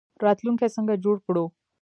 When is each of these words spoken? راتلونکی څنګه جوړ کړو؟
راتلونکی 0.25 0.67
څنګه 0.75 0.93
جوړ 1.03 1.15
کړو؟ 1.25 1.45